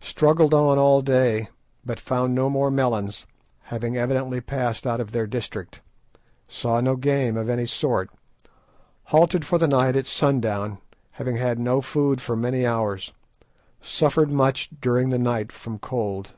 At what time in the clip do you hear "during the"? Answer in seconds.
14.80-15.20